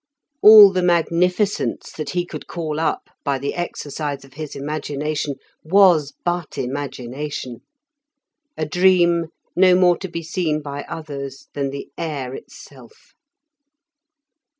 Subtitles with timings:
[0.41, 6.11] All the magnificence that he could call up by the exercise of his imagination, was
[6.25, 7.61] but imagination;
[8.57, 9.25] a dream
[9.55, 13.13] no more to be seen by others than the air itself.